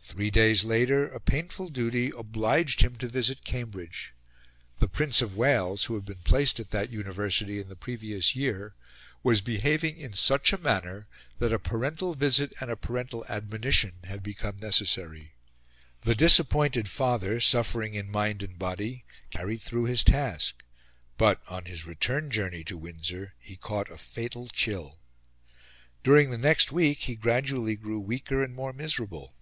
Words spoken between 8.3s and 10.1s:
year, was behaving